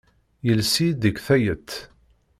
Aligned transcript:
Yelles-iyi-d 0.47 0.99
deg 1.03 1.15
tayet. 1.25 1.69